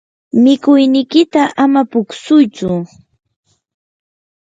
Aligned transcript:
mikuynikiyta 0.43 1.43
ama 1.63 1.81
puksuytsu. 1.91 2.69